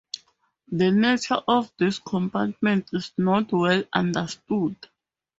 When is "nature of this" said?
0.89-1.99